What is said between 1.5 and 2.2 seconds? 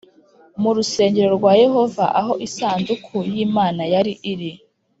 Yehova